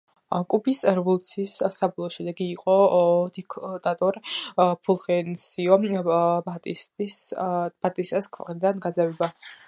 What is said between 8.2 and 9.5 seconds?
ქვეყნიდან გაძევება.